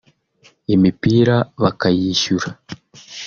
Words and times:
imipira 0.73 1.37
bakayishyura 1.61 2.47